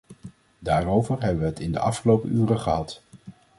Daarover 0.59 1.21
hebben 1.23 1.41
we 1.43 1.49
het 1.49 1.59
in 1.59 1.71
de 1.71 1.79
afgelopen 1.79 2.29
uren 2.35 2.59
gehad. 2.59 3.01